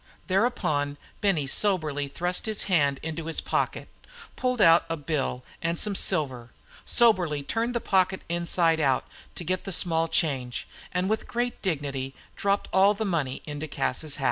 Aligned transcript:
Thereupon 0.25 0.97
Benny 1.21 1.45
soberly 1.45 2.07
thrust 2.07 2.47
his 2.47 2.63
hand 2.63 2.99
into 3.03 3.27
his 3.27 3.39
pocket, 3.39 3.87
pulled 4.35 4.59
out 4.59 4.83
a 4.89 4.97
bill 4.97 5.43
and 5.61 5.77
some 5.77 5.93
silver, 5.93 6.49
soberly 6.87 7.43
turned 7.43 7.75
the 7.75 7.79
pocket 7.81 8.23
inside 8.27 8.79
out 8.79 9.05
to 9.35 9.43
get 9.43 9.63
the 9.63 9.71
small 9.71 10.07
change, 10.07 10.67
and 10.91 11.07
with 11.07 11.27
great 11.27 11.61
dignity 11.61 12.15
dropped 12.35 12.67
all 12.73 12.95
the 12.95 13.05
money 13.05 13.43
into 13.45 13.67
Cas's 13.67 14.15
hat. 14.15 14.19